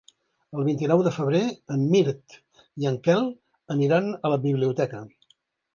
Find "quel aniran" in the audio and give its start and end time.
3.09-4.13